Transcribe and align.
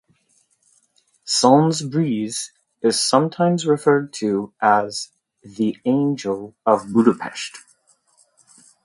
Sanz 1.25 1.83
Briz 1.83 2.49
is 2.81 2.99
sometimes 2.99 3.67
referred 3.67 4.11
to 4.13 4.51
as 4.59 5.11
"the 5.43 5.77
angel 5.85 6.55
of 6.65 6.91
Budapest". 6.91 7.59